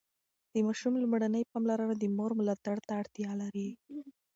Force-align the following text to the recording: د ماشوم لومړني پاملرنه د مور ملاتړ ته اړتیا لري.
د 0.53 0.55
ماشوم 0.67 0.93
لومړني 1.03 1.41
پاملرنه 1.51 1.95
د 1.97 2.03
مور 2.17 2.31
ملاتړ 2.39 2.77
ته 2.87 2.93
اړتیا 3.01 3.31
لري. 3.41 3.69